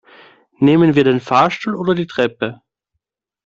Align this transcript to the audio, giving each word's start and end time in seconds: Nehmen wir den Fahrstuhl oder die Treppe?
Nehmen 0.57 0.95
wir 0.95 1.03
den 1.03 1.19
Fahrstuhl 1.21 1.75
oder 1.75 1.93
die 1.93 2.07
Treppe? 2.07 2.63